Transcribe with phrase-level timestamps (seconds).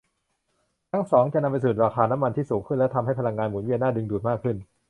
[0.91, 4.55] ทั้งสองจะนำไปสู่ราคาน้ำมันที่สูงขึ้นและทำให้พลังงานหมุนเวียนน่าดึงดูดมากขึ้น